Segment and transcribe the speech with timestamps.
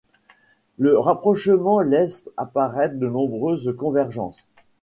[0.79, 4.47] Le rapprochement laisse apparaître de nombreuses convergences.